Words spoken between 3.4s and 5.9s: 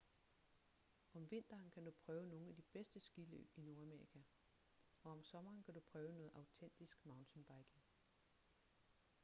i nordamerika og om sommeren kan du